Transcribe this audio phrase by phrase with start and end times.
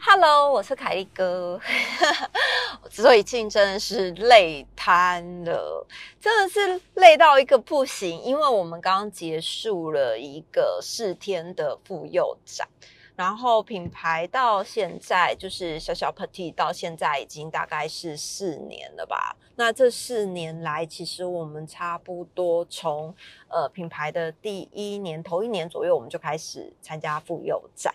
[0.00, 1.60] Hello，我是凯丽哥。
[2.90, 5.86] 之所以进真的是累瘫了，
[6.20, 8.20] 真的是累到一个不行。
[8.22, 12.66] 因为我们刚刚结束了一个四天的妇幼展，
[13.18, 19.36] 然后品牌到现在就是小小 Petit 到现在已经大概是四年了吧。
[19.56, 23.12] 那这四年来，其实我们差不多从
[23.48, 27.92] 呃品牌的第一年头一年左右，我们就开始参加妇幼展，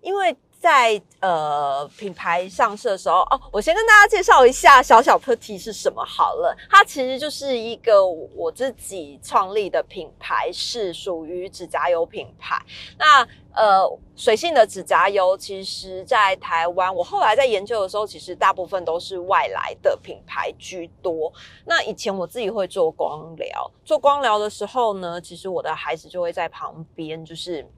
[0.00, 0.36] 因为。
[0.62, 6.56] 在呃品牌上市的时候哦，我先跟大家介绍一下小小特替是什么好了。
[6.70, 12.62] 它其实就是一个我自己创立的品牌，是属于指甲油品牌。
[12.96, 13.82] 那呃
[14.14, 21.32] 水性的指甲油，其实在台湾，我后来在研究的时候，其实大部分都是外来的品牌居多。
[21.64, 27.68] 那以前我自己会做光疗，做光疗的时候呢，其实我的孩子就会在旁边，就是。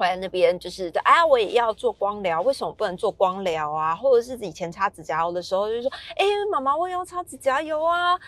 [0.00, 3.94] 回来那边就是哎呀，我也要做光疗，为什么不能做光疗啊？
[3.94, 8.18] 或者是以前擦指甲油的时候，就是说，哎，妈妈，我也要擦指甲油啊，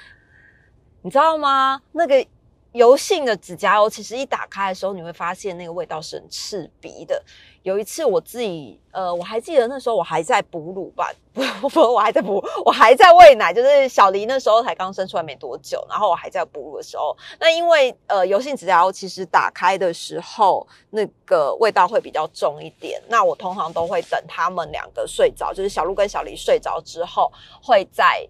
[1.00, 1.80] 你知道吗？
[1.92, 2.26] 那个。
[2.72, 7.22] 油性的指甲油，其实一打开的时候，你会发现那个味道是很刺鼻的。
[7.62, 11.12] 有一次我自己，呃，我还记得那时候我还在哺乳吧，
[11.60, 23.00] 不不，我还在哺，我还在喂奶，就是小黎那时候才刚生出来没多久，然后我还在哺乳的时候，那因为呃油性指甲油其实打开的时候，那个味道会比较重一点。
[23.06, 27.30] 那我通常都会等他们两个睡着，就是小鹿跟小黎睡着之后，
[27.62, 28.26] 会在。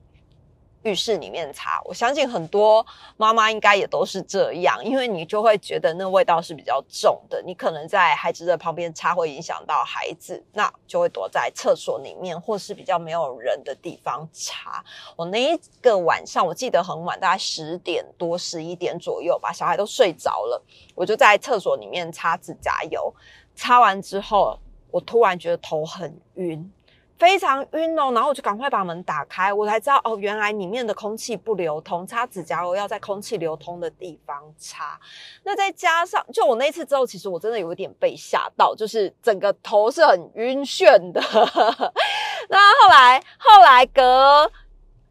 [0.82, 2.84] 浴室里面擦，我相信很多
[3.16, 14.84] 妈妈应该也都是这样，因为你就会觉得那味道是比较重的，你可能在孩子的旁边擦会影响到孩子，那就会躲在厕所里面或是比较没有人的地方擦。
[15.14, 20.62] 我那一个晚上，我记得很晚，大概十点多、十一点左右吧，小孩都睡着了，
[20.94, 23.14] 我就在厕所里面擦指甲油，
[23.54, 24.58] 擦完之后，
[24.90, 26.72] 我突然觉得头很晕。
[27.22, 34.98] 非常晕哦，然后我就赶快把门打开，我才知道哦，原来里面的空气不流通，擦指甲油要在空气流通的地方擦。
[35.44, 41.20] 那再加上，就我那次之后，其实我真的有一点被吓到，就是整个头是很晕眩的。
[42.50, 44.50] 那后来，后来隔。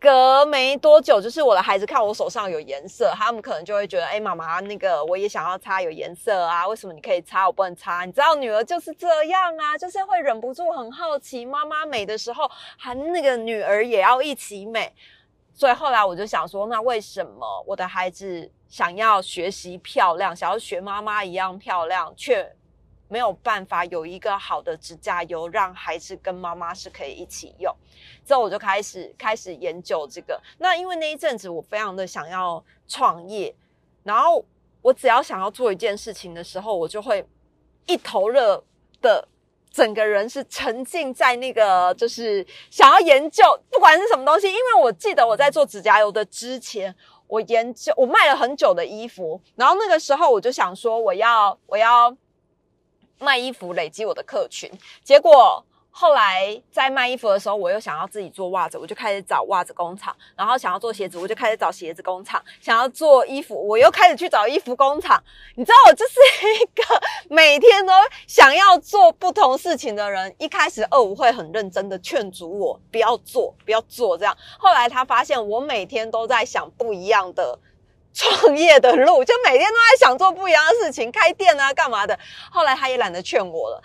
[0.02, 8.04] 隔没多久，就是我的孩子看我手上有颜色，他们可能就会觉得，哎，妈妈，那个我也想要擦有颜色啊，为什么你可以擦，我不能擦？
[8.04, 14.92] 你知道女儿就是这样啊， 就是会忍不住很好奇，妈妈美的时候，还那个女儿也要一起美。
[15.54, 22.52] 所以后来我就想说，那为什么我的孩子想要学习漂亮，想要学妈妈一样漂亮，却
[23.12, 27.76] 没有办法有一个好的指甲油，让孩子跟妈妈是可以一起用？
[28.26, 30.42] 之后我就开始开始研究这个。
[30.60, 33.54] 那因为那一阵子我非常的想要创业，
[34.04, 34.46] 然后
[34.82, 37.28] 我只要想要做一件事情的时候，我就会
[37.86, 38.64] 一头热
[39.02, 39.28] 的，
[39.70, 44.48] 整个人是沉浸在那个就是想要研究，不管是什么东西。
[44.48, 46.96] 因为我记得我在做指甲油的之前，
[47.28, 52.16] 我研究我卖了很久的衣服，然后那个时候我就想说，我要我要
[53.22, 54.70] 卖衣服，累积我的客群，
[55.04, 55.64] 结果。
[55.94, 65.22] 后来在卖衣服的时候，我又想要自己做袜子，我就开始找袜子工厂；然后想要做鞋子，我就开始找鞋子工厂；想要做衣服，我又开始去找衣服工厂。
[65.58, 66.14] 你知道，我就是
[66.62, 66.82] 一个
[67.28, 67.92] 每天都
[68.26, 70.34] 想要做不同事情的人。
[70.40, 74.36] 一开始二五会很认真的劝阻我不要做，不要做这样。
[74.58, 77.60] 后来他发现我每天都在想不一样的
[78.14, 82.18] 创业的路，就每天都在想做不一样的事情，开店啊，干嘛的。
[82.52, 83.82] 后来他也懒得劝我了。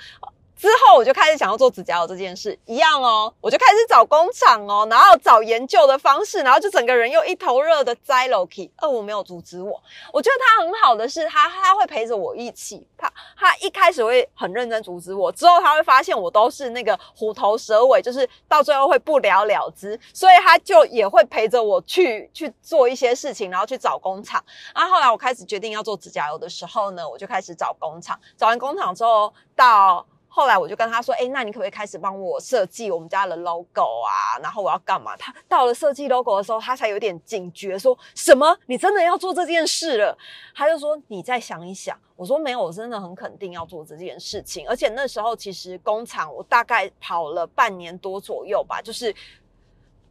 [0.57, 8.73] 之后我就开始想要做指甲油这件事，一样哦，我就开始找工厂哦，然后找研究的方式，然后就整个人又一头热的栽楼梯。
[8.79, 24.43] 二五没有阻止我，我觉得他很好的是，他他会陪着我一起，他他一开始会很认真阻止我，之后他会发现我都是那个虎头蛇尾，就是到最后会不了了之，所以他就也会陪着我去去做一些事情，然后去找工厂。
[24.75, 30.07] 然后后来我开始决定要做指甲油的时候呢，我就开始找工厂，找完工厂之后到。
[30.37, 34.37] 后来我就跟他说：“哎，那你可不可以开始帮我设计我们家的 logo 啊？
[34.43, 40.15] 然后我要干嘛？”他到了设计 logo 的时候，他才有点警觉，说什么：“你真的要做这件事了？”
[40.55, 44.69] 他就说：“你再想一想。”我说：“没有，我真的很肯定要做这件事情。
[44.69, 49.15] 而且那时候其实工厂我大概跑了半年多左右吧，就是。”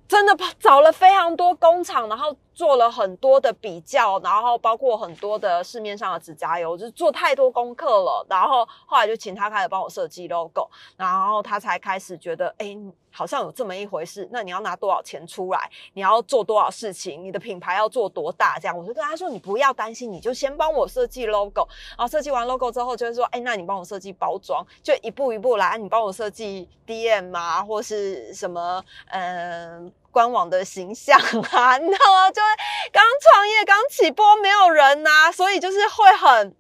[0.08, 8.26] 真的找了非常多工厂，然后做了很多的比较，然后包括很多的市面上的指甲油，就是做太多功课了。
[8.30, 12.78] 然后后来就请他开始帮我设计 logo，然后他才开始觉得，哎，
[13.16, 15.72] 好像有这么一回事，那你要拿多少钱出来？
[15.94, 17.24] 你要做多少事情？
[17.24, 18.60] 你的品牌要做多大？
[18.60, 21.66] 这样，我就跟他说，你不要担心，你就先帮我设计 logo，
[21.98, 31.18] 然后设计完 logo 之后，就是说，哎，那你帮我设计包装，就一步一步来，你帮我设计 DM 啊，或是什么，嗯，官网的形象
[31.52, 32.30] 啊， 你知道吗？
[32.30, 32.48] 就是
[32.92, 36.56] 刚创业、刚起波，没有人呐，所以就是会很。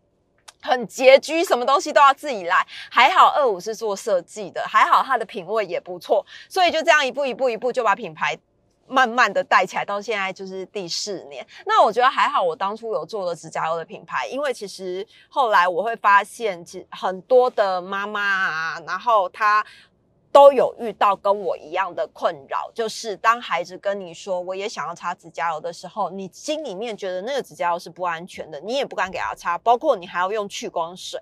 [0.65, 2.65] 很拮据，什么东西都要自己来。
[2.89, 8.37] 还好二五是做设计的，还好他的品味也不错，所以就这样一步一步一步就把品牌
[8.87, 11.45] 慢慢的带起来，到现在就是第四年。
[11.65, 19.65] 那我觉得还好，我当初有做了指甲油的品牌，因为其实后来我会发现，其很多的妈妈啊，然后她。
[20.35, 31.17] 都有遇到跟我一样的困扰，就是当孩子跟你说我也想要擦指甲油的时候，你心里面觉得那个指甲油是不安全的，你也不敢给他擦，包括你还要用去光水。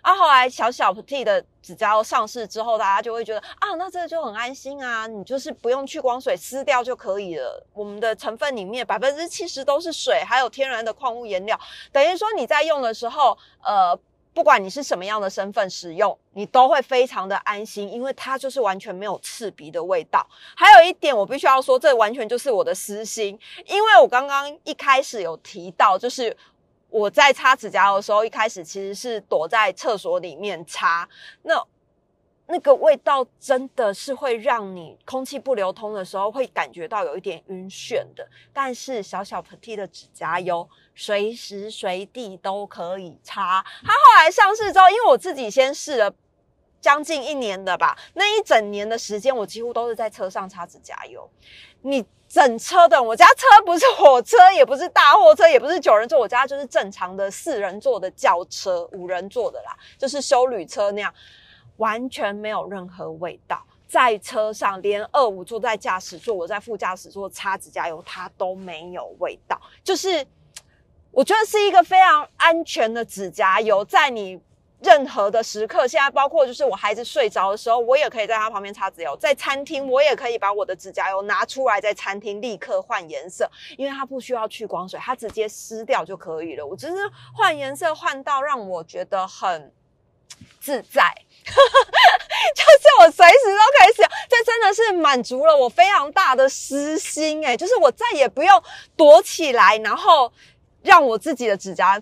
[0.00, 7.62] 啊，后来小小 T 的指甲油上市之后，大家就会觉得啊，那这个就很安心啊，你就是不用去光水撕掉就可以了。
[7.74, 11.60] 我们的成分里面百分之七十都是水，还有天然的矿物颜料，
[11.92, 13.98] 等于说你在用的时候，呃。
[14.36, 20.28] 不管你是什么样的身份使用，你都会非常的安心，因为它就是完全没有刺鼻的味道。
[20.54, 26.36] 还有一点，我必须要说，这完全就是我的私心，因为我刚刚一开始有提到，就是
[26.90, 31.08] 我在擦指甲油的时候，一开始其实是躲在厕所里面擦，
[31.44, 31.54] 那
[32.46, 38.26] 那个味道真的是会让你空气不流通的时候会感觉到有一点晕眩的。
[38.52, 40.68] 但是小小喷嚏的指甲油。
[40.98, 43.62] 随时随地都可以擦。
[43.84, 46.10] 它后来上市之后，因为我自己先试了
[46.80, 51.28] 将近一年的吧，那一整年的时间，我几乎都是在车上擦指甲油。
[51.82, 61.12] 你整车的，我家车不是火车，也不是大货车，也不是九人座，我家就是正常的四人座的轿车，五人座的啦，就是修旅车那样，
[61.78, 63.64] 完全没有任何味道。
[63.86, 70.26] 在车上，连二五坐在驾驶座，我在副驾驶座擦指甲油，它都没有味道，就是。
[71.12, 74.38] 我觉得是一个非常安全的指甲油，在你
[74.82, 79.16] 任何的时刻，现在包括就是我孩子睡着的时候，我也可以在他旁边擦指甲油。
[79.16, 86.66] 在餐厅，我也可以把我的指甲油拿出来，在餐厅立刻换颜色，因为它不需要去光水，它直接撕掉就可以了。
[86.66, 86.94] 我只是
[87.32, 89.72] 换颜色换到让我觉得很
[90.60, 91.14] 自在，
[91.46, 91.88] 哈 哈
[92.54, 94.10] 就是我随时都可以使用。
[94.28, 98.62] 这真的是满足了我非常大的私心，诶就是我再也不用
[98.96, 100.32] 躲起来，然后。
[100.82, 102.00] 让我自己的指甲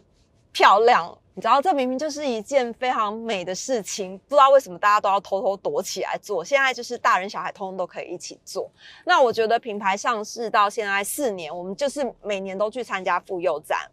[0.53, 6.45] 漂亮，你知道，这明明就是一件非常美的事情，不知道为什么大家都要偷偷躲起来做。
[6.45, 8.71] 现在就是大人小孩通通都可以一起做。
[9.07, 13.91] 那我觉得品牌上市到现在四年，我们就是每年都去参加妇幼展，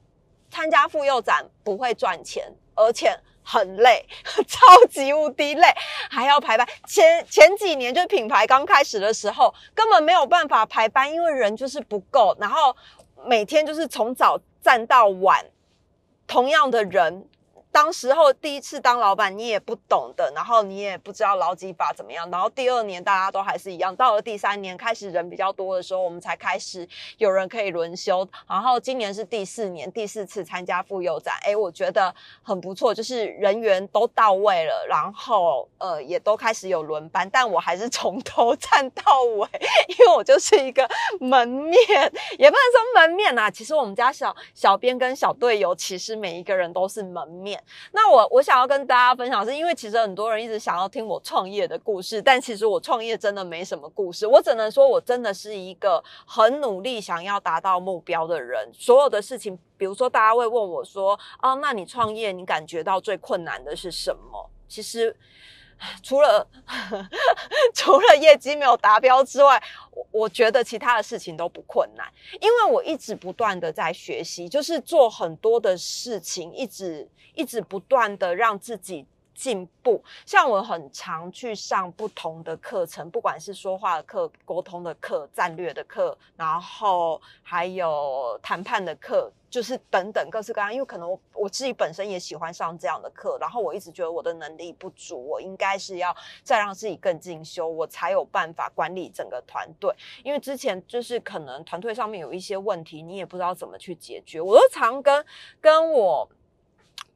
[0.50, 3.18] 参加妇幼展不会赚钱，而且
[3.51, 4.06] 很累，
[4.48, 5.68] 超级无敌累，
[6.09, 6.68] 还要排班。
[6.88, 12.75] 前前几年就是品牌刚开始的时候，根本没有办法排班，因为人就是不够，然后
[13.25, 14.39] 每天就是从早。
[14.63, 15.44] 站到晚，
[16.27, 17.27] 同样的人。
[17.71, 22.29] 当时候第一次当老板，你也不懂的，然后你也不知道劳基法怎么样。
[22.29, 26.88] 然后第二年大家都还是一样，到了第三年开始人比较多的时候，我们才开始
[27.18, 28.27] 有人可以轮休。
[28.47, 32.13] 然后今年是第四年，第四次参加妇幼展，哎，我觉得
[32.44, 39.47] 很不错，就是人员都到位了，然后呃也都开始有轮班，但我还是从头站到尾，
[39.88, 40.85] 因为我就是一个
[41.21, 41.77] 门面，
[42.38, 43.50] 也不能说门面呐。
[43.50, 47.61] 其实我们家小小编跟小队友，其实每一个人都是门面。
[47.91, 54.25] 那我我想要跟大家分享，是因为其实很多人一直想要听我创业的故事，但其实我创业真的没什么故事。
[54.27, 58.70] 我只能说我真的是一个很努力想要达到目标的人。
[58.74, 65.15] 所有的事情，比如说大家会问我说：“啊，那你创业，你感觉到最困难的是什么？”其实。
[66.03, 66.47] 除了
[67.73, 69.61] 除了业绩没有达标之外，
[69.91, 72.05] 我我觉得其他的事情都不困难，
[72.39, 79.05] 因为我一直不断的在学习，就是做很多的事情，一直一直不断的让自己
[79.41, 80.03] 进步。
[80.24, 89.31] 像我很常去上不同的课程，不管是说话的课、沟通的课、战略的课，然后还有谈判的课。
[89.50, 99.93] 就是等等各式各样，因为可能我我自己本身也喜欢上这样的课，然后我一直觉得我的能力不足，我应该是要再让自己更进修，我才有办法管理整个团队。
[100.24, 104.39] 因为之前就是可能团队上面有一些问题，你也不知道怎么去解决。
[104.39, 105.25] 我都常跟
[105.60, 106.29] 跟我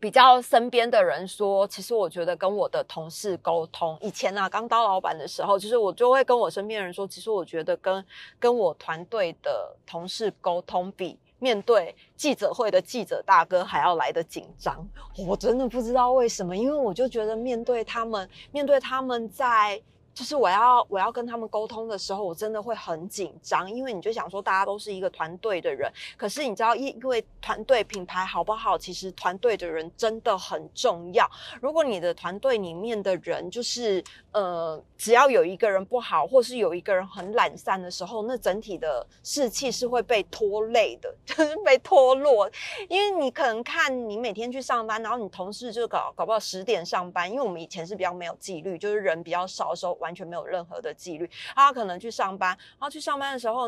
[0.05, 8.05] 比较身边的人说，其实我觉得跟我的同事沟通，以前啊刚当老板的时候，其实我就会跟我身边人说，其实我觉得跟
[8.37, 11.17] 跟我团队的同事沟通比。
[11.39, 14.87] 面对记者会的记者大哥还要来的紧张，
[15.27, 19.81] 我真的不知道为什么，因为我就觉得面对他们，面对他们在
[20.15, 31.29] 就是我要我要跟他们沟通的时候，我真的会很紧张，因为你就想说大家都是一个团队的人，可是你知道，因因为团队品牌好不好，其实团队的人真的很重要。
[31.59, 42.49] 如果你的团队里面的人就是呃，只要有一个人不好，或是有一个人很懒散的时候，那整体的士气是会被拖累的， 就是被拖落。
[42.87, 49.97] 因为你可能看你每天去上班，然后你同事就搞搞不好十点上班，因为我们以前是比较没有纪律，就是人比较少的时候。
[50.05, 53.67] 完全没有任何的纪律，他可能去上班，然后去上班的时候，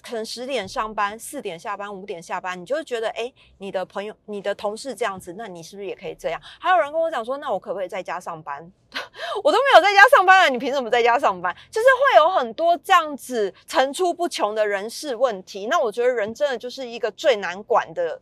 [0.00, 6.40] 可能十点上班，四点下班，五点下班，你就会觉得，哎，你的朋友、你的同事这样子，那你是不是也可以这样？
[6.60, 8.72] 还有人跟我讲说，那我可不可以在家上班？
[9.42, 11.52] 我都没有在家上班了，你凭什么在家上班？
[11.68, 15.66] 就是会有很多这样子层出不穷的人事问题。
[15.66, 18.20] 那我觉得人真的就是一个最难管的。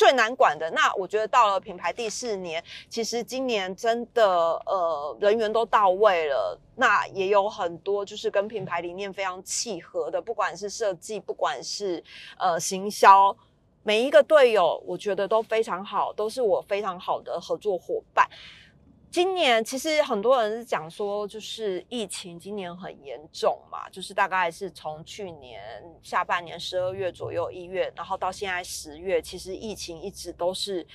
[0.00, 4.26] 最难管的那，我觉得到了品牌第四年，其实今年真的
[4.64, 12.02] 呃人员都到位了，那也有很多就是跟品牌理念非常契合的，不管是设计，不管是
[12.38, 13.36] 呃行销，
[13.82, 18.26] 每一个队友我觉得都非常好，都是我非常好的合作伙伴。
[19.10, 25.60] 今年其实很多人讲说，就是疫情今年很严重嘛，就是大概是从去年
[26.00, 30.86] 下半年十二月左右一月，然后到现在十月，其实疫情一直都是，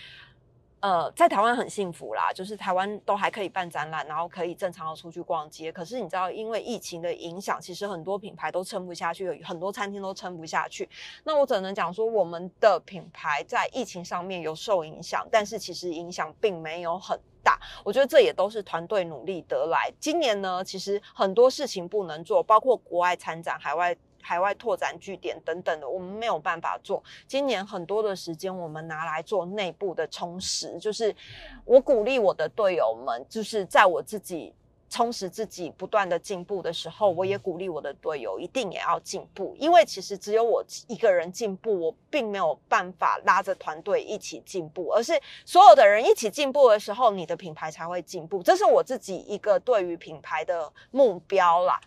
[0.85, 5.71] 呃，在台湾很幸福啦，就是台湾都还可以办展览，然后可以正常的出去逛街。
[5.71, 10.87] 可是你知道，因为疫情的影响，其实很多品牌都撑不下去，有很多餐厅都撑不下去。
[11.23, 17.19] 那我只能讲说，我们的品牌在疫情上面有受影响，但是其实影响并没有很。
[17.45, 19.93] 大，我觉得这也都是团队努力得来。
[19.99, 27.03] 今年呢，其实很多事情不能做，包括国外参展、海外海外拓展据点等等的，我们没有办法做。
[27.27, 31.15] 今年很多的时间，我们拿来做内部的充实，就是
[31.63, 34.53] 我鼓励我的队友们，就是在我自己。
[34.87, 48.41] 充实自己，不断的进步的时候，我也鼓励我的队友一定也要进步，因为其实只有我一个人进步，我并没有办法拉着团队一起进步，而是所有的人一起进步的时候，你的品牌才会进步。
[48.41, 51.81] 这是我自己一个对于品牌的目标啦。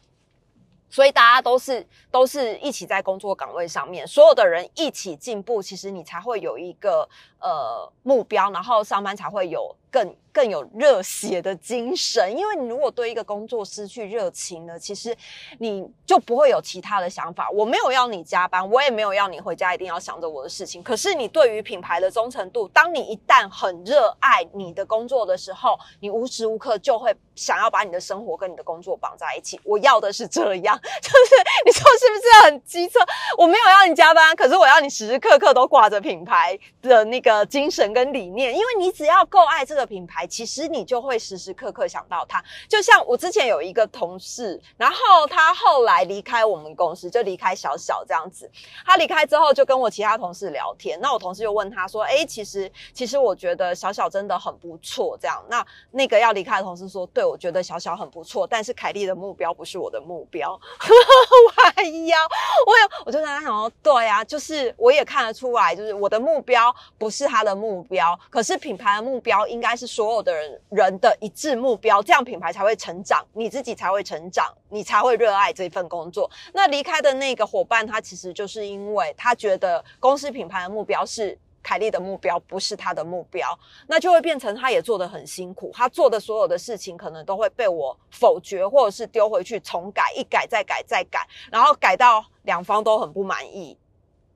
[0.90, 7.08] 所以大家都是都是一起在工作岗位上面，所有的人一起进步，其实你才会有一个
[7.40, 10.14] 呃目标，然后上班才会有更。
[10.30, 15.16] 更有热血的精神，因为你如果对一个工作失去热情了，其实
[15.58, 17.50] 你就不会有其他的想法。
[17.50, 20.80] 我没有要你加班，我也没有要你回家一定要想着我的事情。
[20.80, 29.60] 可是你对于品牌的忠诚度，当你一旦很热爱你的工作的时候，你无时无刻就会想要把你的生活跟你的工作绑在一起。
[29.64, 31.34] 我要的是这样，就是
[31.66, 33.00] 你说是不是很机车？
[33.36, 40.26] 我没有要你加班，可是我要你时时刻刻都挂着品牌的那个的精神跟理念，因为你只要够爱这个品牌。
[40.26, 48.48] 其实你就会时时刻刻想到他，就像我之前有一个同事，然后他后来离开我们公司，就离开小小这样子。
[48.84, 50.98] 他离开之后，就跟我其他同事聊天。
[51.00, 60.52] 那我同事就问他说：“哎，其实其实我觉得小小真的很不错。”这样，那那个要离开的同事说：“对，我觉得小小很不错，但是凯莉的目标不是我的目标。
[60.86, 62.18] ”我还要，
[62.66, 76.28] 我有，我就跟他讲说：“对啊，就是我也看得出来，就是我的目标不是是他的目标，可是品牌的目标应该是所有。”的人人的一致目标，这样品牌才会成长，你自己才会成长，你才会热爱这份工作。
[76.52, 93.78] 那离开的那个伙伴，他其实就是因为他觉得公司品牌的目标是凯莉的目标，不是他的目标，那就会变成他也做得很辛苦，他做的所有的事情可能都会被我否决，或者是丢回去重改，一改再改再改，然后改到两方都很不满意，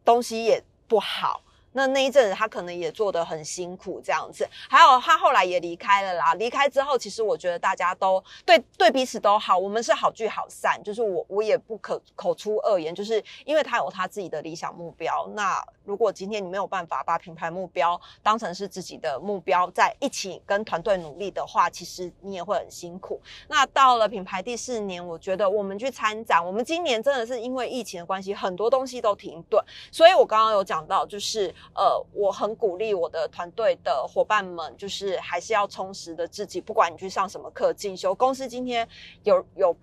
[0.05, 1.43] 东西也不好。
[1.73, 4.47] 那那一阵子他可能也做得很辛苦，这样子。
[4.69, 6.35] 还有他后来也离开了啦。
[6.35, 10.81] 离开之后，其实我觉得大家都对对彼此都好，我们是好聚好散。
[10.83, 15.26] 就是我我也不可口出恶言，就是因为他有他自己的理想目标。
[15.35, 23.21] 那如果今天你没有办法把品牌目标当成是自己的目标，在一起跟团队努力的话，其实你也会很辛苦。
[23.49, 29.62] 那到了品牌第四年，我觉得我们去参展，我们今年真的是因为疫情的关系，很多东西都停顿。
[29.91, 31.52] 所以我刚刚有讲到，就是。
[31.75, 36.61] 呃，我很鼓励我的团队的伙伴们，就是还是要充实的自己。
[36.61, 38.87] 不管你去上什么课进修，公司今天
[39.23, 39.75] 有有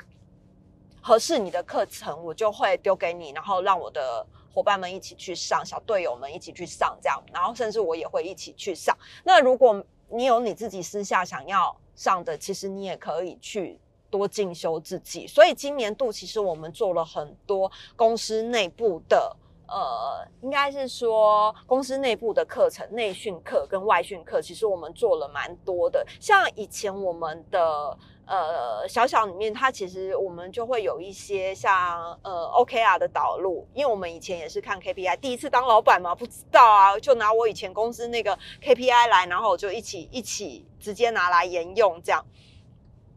[1.01, 8.95] 合适你的课程，我就会丢给你，然后让我的伙伴们一起去上，小队友们一起去上，这样，然后甚至我也会一起去上。
[9.23, 13.79] 那如果你有你自己私下想要上的，其实你也可以去
[14.11, 15.25] 多进修自己。
[15.25, 19.35] 所以今年度其实我们做了很多公司内部的。
[19.69, 26.05] 呃，应该是说公司内部的课程、内训课跟外训课，其实我们做了蛮多的。
[26.19, 42.25] 像以前我们的呃小小里面，它其实我们就会有一些像呃 OKR 的导入，因为我们以前也是看 KPI，第一次当老板嘛，不知道啊，就拿我以前公司那个 KPI 来，然后我就一起一起直接拿来沿用这样。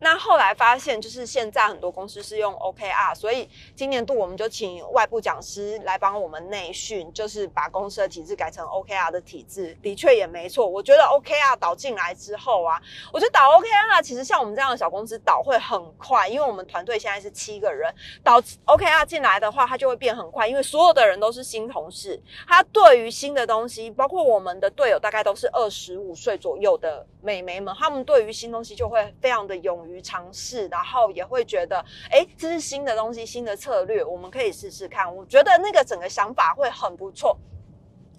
[0.03, 9.79] 那后来发现，就是现在很多公司是用 OKR，所以今年度我们就请外部讲师来帮我们内训，就是把公司的体制改成 OKR 的体制。
[9.81, 12.83] 的确也没错，我觉得 OKR 导进来之后啊，
[13.13, 17.89] 我觉得导 OKR 其实像我们这样的小公司导会很快，因为我们团队现在是七个人，
[18.25, 29.92] 导 OKR 进来的话，它就会变很快，因为所有的人都是新同事，他对于新的东西，包括我们的队友大概都是二十五岁左右的美眉们，他们对于新东西就会非常的勇于。
[29.93, 35.15] 于尝试，然后也会觉得，哎，这是新的东西，新的策略，我们可以试试看。
[35.15, 37.37] 我觉得那个整个想法会很不错，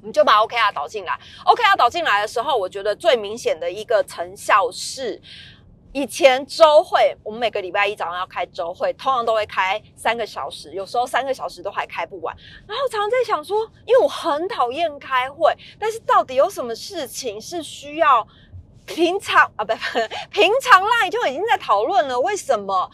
[0.02, 1.20] 我们就把 OKR 导进来。
[1.46, 5.22] OKR 导进来的时候，我觉得最明显的一个成效是，
[5.92, 12.36] 以前周会，我们每个礼拜一早上要开周会，通常都会开三个小时，有时候三个小时都还开不完。
[12.68, 18.28] 然后常常在想说，因为我很讨厌开会，但是到底有什么事情是需要？
[18.86, 20.00] 平常啊，不不，
[20.32, 22.90] 平常赖就已经在讨论了，为什么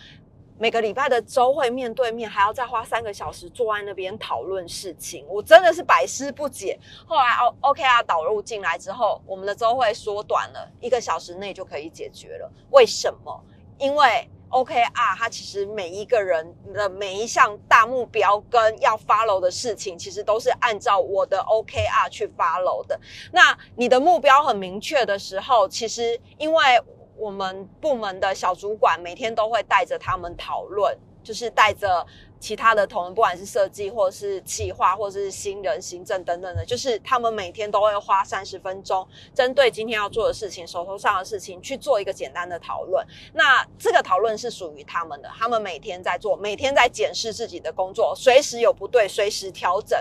[0.58, 5.26] 每个礼拜的周会面对面还要再花三个小时坐在那边讨论事情？
[5.28, 6.80] 我真的是百思不解。
[7.08, 12.52] 后来 O O K 啊导入进来之后，我们的周会缩短了一个小时内就可以解决了。
[12.72, 13.44] 为什么？
[13.78, 14.30] 因为。
[14.50, 23.00] OKR，它其实每一个人的每一项大目标跟要 follow 的事情，其实都是按照我的 OKR 去 follow 的。
[23.32, 26.64] 那你的目标很明确的时候，其实因为
[27.18, 32.06] 我们部门的小主管每天都会带着他们讨论，就是带着。
[32.40, 43.06] 其他的同仁，不管是设计，或是企划，或者是新人、行政等等的，就是他们每天都会花三十分钟，针对今天要做的事情、手头上的事情去做一个简单的讨论。
[43.34, 50.00] 那这个讨论是属于他们的，他们每天在做，每天在检视自己的工作，随时有不对，随时调整。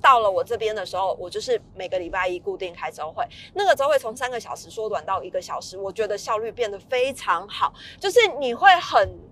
[0.00, 3.24] 到了我这边的时候，我就是每个礼拜一固定开周会，
[3.54, 9.31] 那个周会从三个小时缩短到一个小时，我觉得效率变得非常好，就是你会很。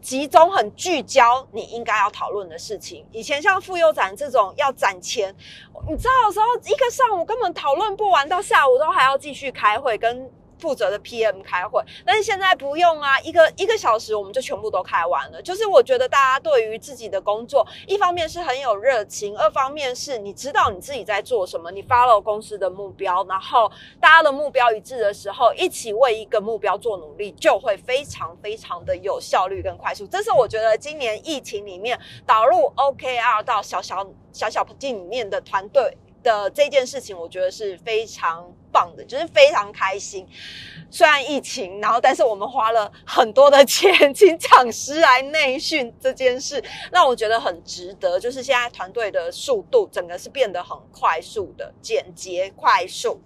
[0.00, 3.06] 集中很聚焦，你应该要讨论的事情。
[3.12, 5.34] 以前像妇幼展这种要攒钱，
[5.88, 10.30] 你知道的时候一个上午根本讨论不完，到下午都还要继续开会跟。
[10.60, 15.40] 负责的 PM 开会，但是现在不用啊，一个一个小时我们就全部都开完了。
[15.40, 30.06] 就是我觉得大家对于自己的工作，一方面是很有热情，二方面是你知道你自己在做什么，你 follow 公司的目标，然后大家的目标一致的时候，一起为一个目标做努力，就会非常非常的有效率跟快速。
[30.06, 35.96] 这是我觉得今年疫情里面导入 OKR 到小小小小进里面的团队。
[36.22, 40.26] 的这件事情，我觉得是非常棒的，就是非常开心。
[40.90, 48.18] 虽然疫情，然后但是我们花了很多的钱 请讲师来内训这件事，让我觉得很值得。
[48.18, 53.20] 就是现在团队的速度，整个是变得很快速的、简洁、快速。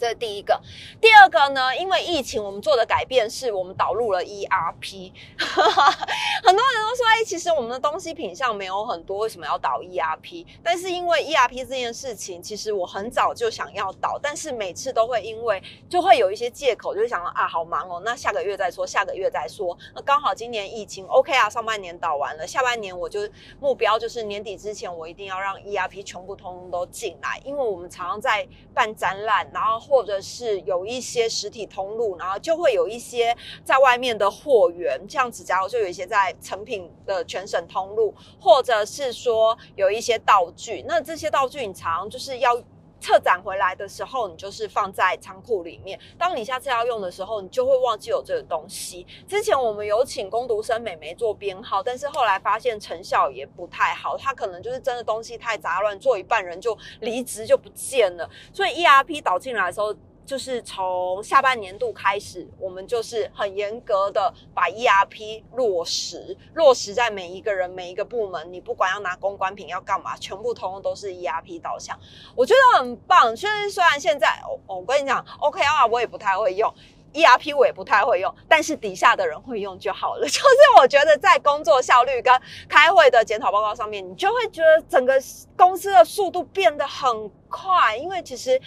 [0.00, 0.58] 这是第一个，
[0.98, 1.76] 第二个呢？
[1.76, 5.12] 因为疫情，我们做的改变是我们导入了 ERP。
[5.36, 10.46] 很多人都说，哎，其实我们的东西品相没有很多，为什么要导 ERP？
[10.62, 19.76] 但是因为 ERP 这件事情，其实我很早就想要导，但是每次都会因为就会有一些借口，就是想啊，好忙哦，那下个月再说，下个月再说。
[19.94, 23.20] 那刚好今年疫情 OK 啊，上半年导完了，下半年我就
[23.60, 29.89] 目标就是年底之前，我一定要让 ERP 全部通通都进来，因为我们常常在办展览，然后。
[29.90, 42.56] 或者是有一些实体通路，然后就会有一些在外面的货源，这样子，假如就有一些在成品的全省通路，或者是说有一些道具，那这些道具你常就是要
[43.00, 49.06] 撤展回来的时候，你就是放在仓库里面，当你下次要用的时候，你就会忘记有这个东西。
[49.26, 58.28] 之前我们有请工读生美眉做编号，但是后来发现成效也不太好，她可能就是真的东西太杂乱，做一半人就离职就不见了。
[58.52, 59.94] 所以 ERP 导进来的时候。
[60.30, 68.52] 就是从下半年度开始，我们就是很严格的把 ERP 落实，落实在每一个人、每一个部门。
[68.52, 71.98] 你不管要拿公关品要干嘛，全部通通都是 ERP 导向，
[72.36, 73.36] 我觉得很棒。
[73.36, 76.72] 虽然虽然现在，我我跟你讲，OKR 我也不太会用
[77.12, 80.22] ，ERP 我也不太会用，但是底下的人会用就好了。
[80.30, 80.46] 就是
[80.78, 82.32] 我觉得在工作效率跟
[82.68, 85.20] 开会的检讨报告上面，你就会觉得整个
[85.56, 88.60] 公司的速度变得很快，因为其实。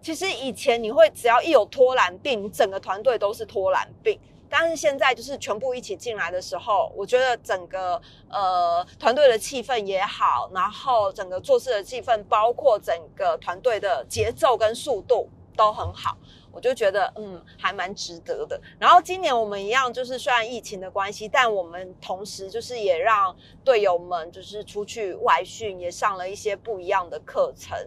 [0.00, 4.18] 其实以前你会只要一有拖懒病，你整个团队都是拖懒病。
[4.52, 16.16] 但是现在就是全部一起进来的时候，我觉得整个呃团队的气氛也好，然后整个做事的气氛，包括整个团队的节奏跟速度都很好。
[16.52, 18.60] 我就觉得嗯还蛮值得的。
[18.76, 27.78] 然后今年我们一样，就是虽然疫情的关系，但我们同时就是也让队友们就是出去外训，也上了一些不一样的课程。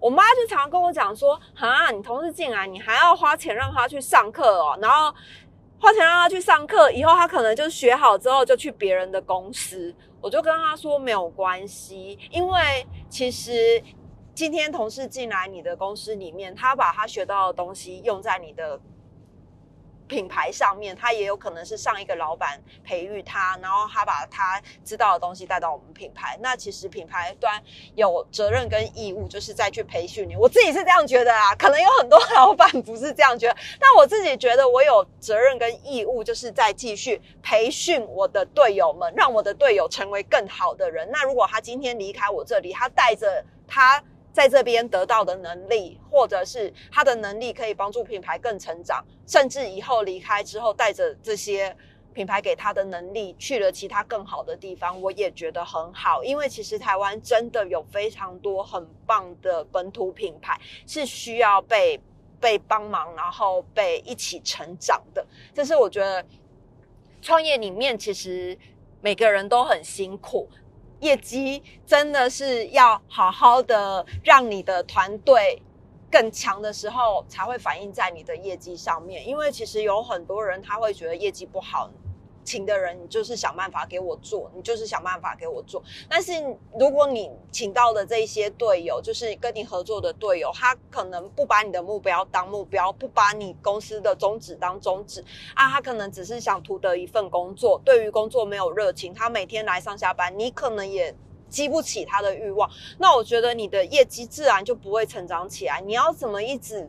[0.00, 5.14] 我妈就常常跟我讲说：“啊，你同事进来，你还要花钱让他去上课哦，然后。”
[5.78, 9.94] 花钱让他去上课，以后他可能就学好之后就去别人的公司。
[10.22, 13.80] 我就跟她说没有关系，因为其实
[14.34, 18.80] 今天同事进来你的公司里面，他把他学到的东西用在你的。
[20.08, 26.38] 品牌上面，他也有可能是上一个老板培育他，然后他把他知道的东西带到我们品牌。
[26.40, 27.62] 那其实品牌端
[27.94, 30.36] 有责任跟义务，就是再去培训你。
[30.36, 41.10] 我自己是这样觉得啊，可能有很多老板不是这样觉得，但我自己觉得我有责任跟义务，就是在继续培训我的队友们，让我的队友成为更好的人。
[41.10, 44.02] 那如果他今天离开我这里，他带着他。
[44.36, 51.74] 在这边得到的能力，或者是他的能力可以帮助品牌更成长，甚至以后离开之后，带着这些
[52.12, 56.22] 品牌给他的能力去了其他更好的地方，我也觉得很好。
[56.22, 61.98] 因为其实台湾真的有非常多很棒的本土品牌，是需要被
[62.38, 65.26] 被帮忙，然后被一起成长的。
[65.54, 66.22] 这是我觉得
[67.22, 68.58] 创业里面，其实
[69.00, 70.46] 每个人都很辛苦。
[71.00, 75.62] 业绩真的是要好好的让你的团队
[76.10, 79.26] 更强的时候，才会反映在你的业绩上面。
[79.26, 81.90] 因为其实有很多人他会觉得业绩不好。
[82.46, 85.82] 请的人，你就是想办法给我做，你就是想办法给我做。
[86.08, 86.32] 但是
[86.78, 95.22] 如果你请到的这些队友，就是跟你合作的队友，他可能不把你的目标当目标，不把你公司的宗旨当宗旨
[95.54, 101.12] 啊，他可能只是想图得一份工作，对于工作没有热情，他每天来上下班，你可能也
[101.50, 102.70] 激不起他的欲望。
[102.98, 105.80] 那我觉得你的业绩自然就不会成长起来。
[105.80, 106.88] 你要怎么一直？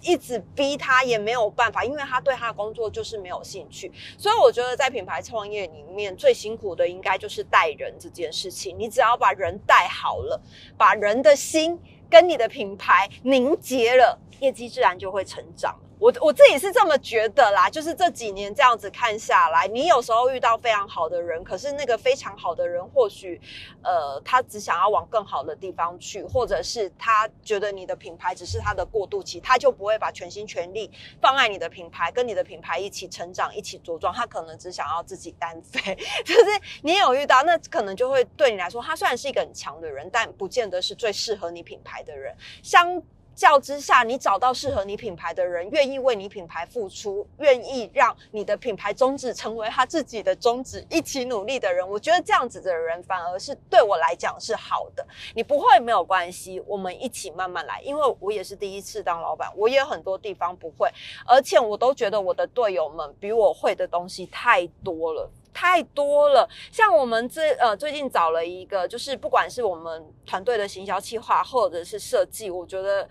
[0.00, 3.90] 一直逼他也没有办法，因为他对他的工作就是没有兴趣。
[4.16, 8.78] 所以我觉得在品牌创业里面最辛苦的应该就是带人这件事情。
[8.78, 10.40] 你只要把人带好了，
[10.76, 15.78] 把人的心跟你的品牌凝结了，业绩自然就会成长。
[15.98, 23.40] 我我自己是这么觉得啦，就是这几年这样子看下来，你有时候遇到非常好的人，可是那个非常好的人，或许，
[23.82, 35.94] 呃，他只想要往更好的地方去，或者是他觉得你的品牌只是他的过渡期，他就不会把全心全力放在你的品牌，跟你的品牌一起成长，一起茁壮，他可能只想要自己单飞。
[36.24, 36.44] 就是
[36.82, 42.34] 你有遇到，那可能就会对你来说，他虽然是一个很强的人，但不见得是最适合你品牌的人。
[42.62, 43.02] 相
[43.38, 55.06] 较之下，你找到适合你品牌的人，愿意为你品牌付出，愿意让你的品牌宗旨成为他自己的宗旨，一起努力的人，我觉得这样子的人反而是对我来讲是好的。
[55.36, 60.90] 你不会没有关系，我们一起慢慢来，因为我也是第一次当老板，我也很多地方不会，
[61.24, 65.30] 而且我都觉得我的队友们比我会的东西太多了。
[65.58, 73.08] 太多了，像我们这呃最近找了一个，就是不管是我们团队的行销企划或者是设计，我觉得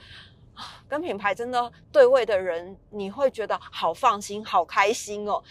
[0.88, 5.43] 跟品牌真的对位的人，你会觉得好放心、好开心哦。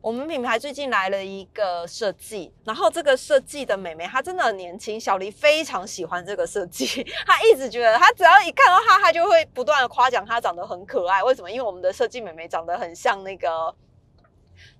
[0.00, 11.24] 我们品牌最近来了一个设计，然后这个设计的美眉她真的很年轻，小黎非常喜欢这个设计， 她一直觉得她只要一看到她，她就会不断的夸奖她长得很可爱。
[11.24, 11.50] 为什么？
[11.50, 13.74] 因为我们的设计美眉长得很像那个。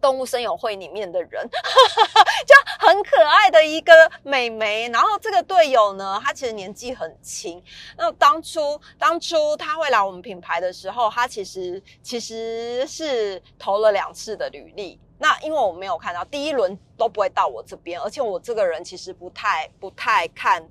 [0.00, 1.48] 动物声友会里面的人，
[2.46, 4.88] 就很可爱的一个美眉。
[4.90, 7.62] 然后这个队友呢，他其实年纪很轻。
[7.96, 15.00] 那当初当初他会来我们品牌的时候，他其实其实是投了两次的履历。
[15.18, 20.62] 那因为我没有看到第一轮都不会到我这边，而且我这个人其实不太不太看。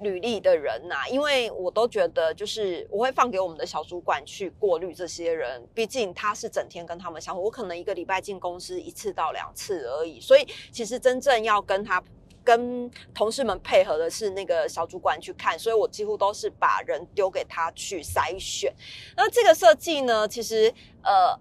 [0.00, 12.02] 履历的人呐，因为我都觉得，就是我会放给我们的小主管去过滤这些人，毕竟他是整天跟他们相处，我可能一个礼拜进公司一次到两次而已，所以其实真正要跟他
[12.42, 18.74] 跟同事们配合的是那个小主管去看，所以我几乎都是把人丢给他去筛选。
[19.16, 21.38] 那这个设计呢，其实呃。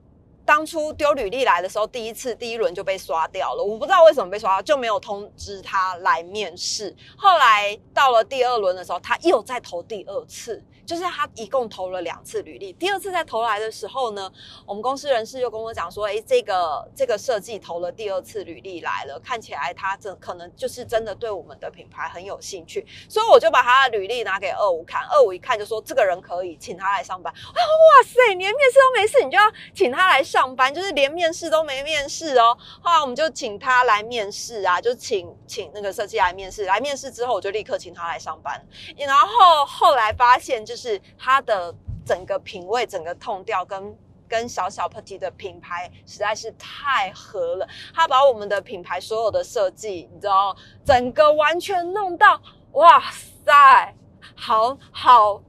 [0.49, 3.63] 当初丢履历来的时候，第一次第一轮就被刷掉了。
[3.63, 6.95] 我不知道为什么被刷掉，就没有通知他来面试。
[7.15, 10.63] 后来到了第二轮的时候，他又再投第二次。
[10.89, 14.27] 就是他一共投了两次履历，第二次再投来的时候呢，
[14.65, 27.31] 我们公司人事又跟我讲说，哎，这个这个设计投了第二次履历来了，看起来他真可能就是真的对我们的品牌很有兴趣，所以我就把他的履历拿给二五看，二五一看就说这个人可以，请他来上班。
[27.31, 29.43] 哇塞，连面试都没试，你就要
[29.75, 32.57] 请他来上上班，就是连面试都没面试哦。
[32.81, 38.65] 后来我们就请他来面试啊，就请请那个设计来面试，来面试之后我就立刻请他来上班，
[38.97, 40.97] 然后后来发现就是。
[41.17, 41.73] 他的
[42.05, 43.97] 整个品味、整个痛调跟
[44.27, 47.67] 跟小小 Petit 的品牌实在是太合了。
[47.93, 53.01] 他把我们的品牌所有的设计，你知道，整个完全弄到，哇
[53.43, 53.95] 塞，
[54.35, 55.41] 好好。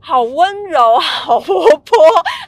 [0.00, 1.98] 好温柔， 好活泼。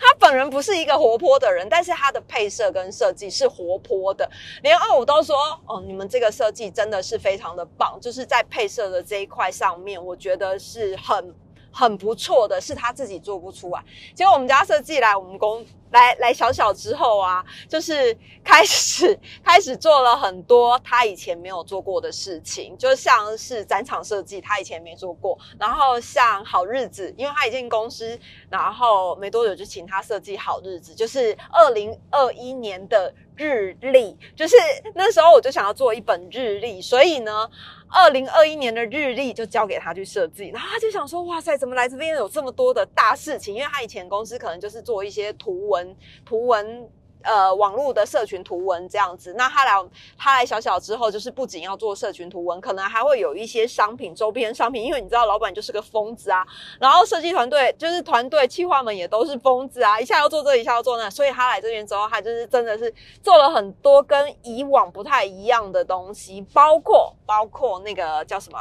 [0.00, 4.28] 他本人不是一个活泼的人，但是他的配色跟设计是活泼的。
[4.62, 5.36] 连二五都说
[5.66, 11.34] ：“哦，你们这个设计真的是非常的棒，就是在配色的这一块上面，我觉得是很
[11.72, 13.82] 很不错的，是他自己做不出来。”
[14.14, 15.64] 结果我们家设计来我们公。
[15.92, 25.38] 来来小小之后啊，就是开始开始做了很多他以前没有做过的事情，就像是展场设计，他以前没做过。
[25.60, 34.56] 然后像好日子，因为他已经公司，然后没多久就请他设计好日子，就是二零二一年的日历，就是
[34.94, 37.48] 那时候我就想要做一本日历，所以呢。
[37.94, 43.54] 二零二一年的日历就交给他去设计，然后他就想说：哇塞，怎么来这边有这么多的大事情？
[43.54, 46.88] 因为他以前公司可能就是做一些图文、图文。
[47.22, 56.46] 呃，网络的社群图文这样子，那他来他来小小之后，就是不仅要做社群图文，可能还会有一些商品周边商品，因为你知道老板就是个疯子啊，
[56.80, 68.58] 然后设计团队就是团队企划们也都是疯子啊，一下要做这，一下要做那，所以他来这边之后，他就是真的是做了很多跟以往不太一样的东西，包括包括那个叫什么？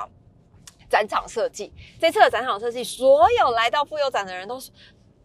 [0.89, 1.71] 展场设计，
[2.01, 4.69] 这次的展场设计，所有来到妇幼展的人都是。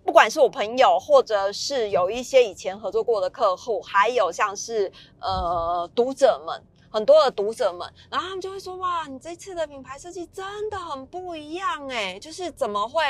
[0.06, 4.90] 不管是我朋友，或者是有一些以前合作过的客户，还有像是
[5.20, 6.62] 呃读者们。
[6.90, 13.02] 很多的读者们，然后他们就会说：“哇，你这次的品牌设计真的很不一样诶，就是怎么会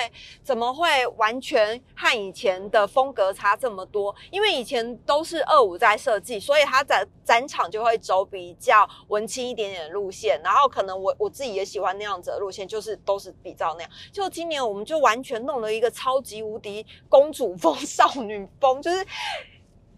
[0.43, 4.15] 怎么会完全和以前的风格差这么多？
[4.31, 10.41] 因为以前都是二五在设计，所以他在展场就会走比较文青一点点的路线。
[10.43, 13.91] 然后可能我我自己也喜欢那样子的路线，就是都是比较那样。
[14.13, 19.07] 就今年我们就完全弄了一个超级无敌公主风、少女风，就是。”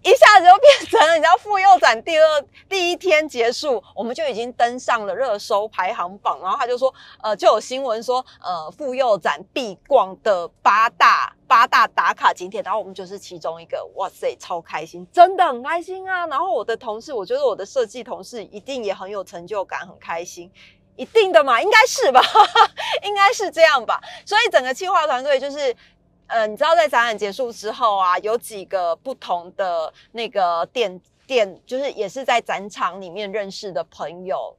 [0.02, 6.38] 一下子就变成了，你知道，妇幼展第二第一天结束，我们就已经登上了热搜排行榜。
[6.40, 13.84] 然后他就说，呃，就有新闻说，呃，妇幼展必逛的八大八大打卡景点，然后我们就是其中一个。
[13.96, 16.26] 哇塞，超开心，真的很开心啊！
[16.28, 20.50] 然后我的同事，我觉得我的设计同事一定也很有成就感，很开心，
[20.94, 22.22] 一定的嘛，应该是吧，
[23.02, 24.00] 应该是这样吧。
[24.24, 25.74] 所以整个企划团队就是。
[26.28, 34.54] 呃，你知道在展览结束之后啊，有几个不同的那个店店，就是也是在展场里面认识的朋友，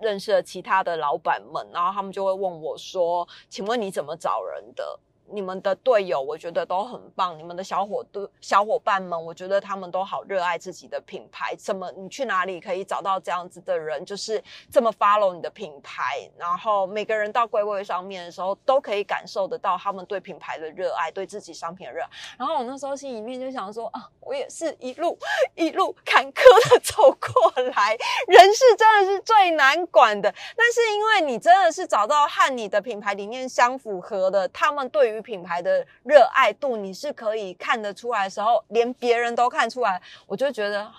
[0.00, 4.98] 认识了其他的老板们，然后他们就会问我说：“请问你怎么找人的？”
[5.30, 7.38] 你们的队友，我觉得都很棒。
[7.38, 11.54] 你们的小伙都小伙伴们，我觉得他们都好热爱自己的品牌。
[11.56, 14.04] 怎么你去哪里可以找到这样子的人？
[14.04, 22.08] 就是这么 follow 你的品牌，然后每个人到柜位上面的时候，都可以感受得到他们对品牌的热爱，对自己商品的热爱。
[22.38, 25.18] 然后我那时候心里面就想说啊，我也是一路
[25.54, 27.96] 一路坎坷的走过来，
[28.28, 30.32] 人事真的是最难管的。
[30.56, 40.90] 但是因为你真的是找到和你的品牌理念相符合的，他们对于品牌的热爱度，你是可以看得出来的时候，连别人都看出来，我就觉得，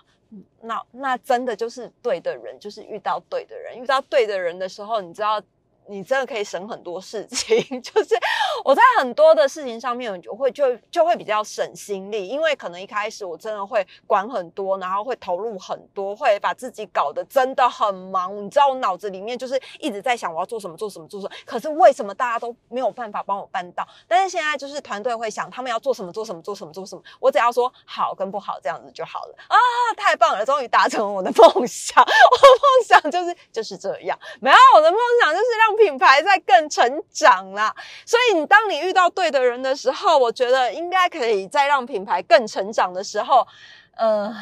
[0.62, 5.41] 那那真的就是对的人，就是遇到对的人，遇到对的人的时候，你知道。
[5.91, 8.15] 你真的可以省很多事情， 就是
[8.63, 18.36] 我在很多的事情上面，我就会就就会比较省心力，因为可能一开始我真的会管很多，然后会投入很多，会把自己搞得真的很忙。
[18.38, 21.34] 你知道，我脑子里面就是一直在想我要做什么，做什么，做什么。
[21.45, 23.88] 可是为什么大家都没有办法帮我办到？
[24.08, 27.02] 但是现在就是团队会想他们要做什么，做什么，做什么，做什么。
[27.19, 29.58] 我只要说好跟不好这样子就好了啊！
[29.98, 32.04] 太棒了，终于达成了我的梦想。
[32.06, 35.80] 我的梦想就是就是这样，没有我的梦想就是让。
[35.80, 37.74] 品牌在更成长啦，
[38.06, 43.48] 所以你当你遇到对的人的时候，我觉得应该可以再让品牌更成长的时候，
[43.96, 44.36] 呃，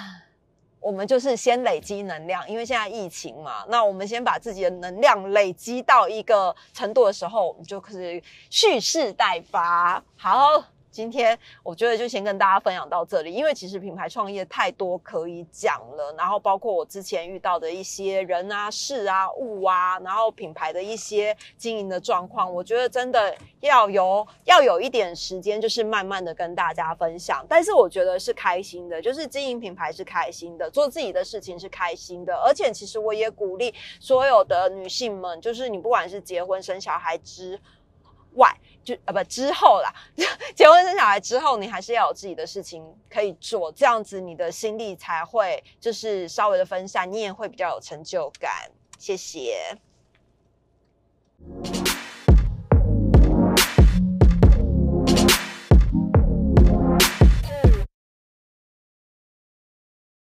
[0.80, 10.02] 我们就是先累积能量，因为现在疫情嘛，那我们先把自己的能量累积到一个程度的时候，我们就可以蓄势待发。
[10.17, 10.76] 好。
[10.97, 27.45] 今天我觉得就先跟大家分享到这里，因为其实品牌创业太多可以讲了，然后包括我之前遇到的一些人啊、事啊、物啊，然后品牌的一些经营的状况，我觉得真的要有要有一点时间，就是慢慢的跟大家分享。
[27.47, 37.62] 但是我觉得是开心的，就是经营品牌是开心的，做自己的事情是开心的，而且其实我也鼓励所有的女性们，就是你不管是结婚生小孩之
[38.33, 38.57] 外。
[38.88, 39.93] 就啊不之后啦，
[40.56, 48.71] 结婚生小孩之后，你还是要有自己的事情可以做，这样子你的心力才会就是稍微的分散，你也会比较有成就感。
[48.97, 49.78] 谢谢。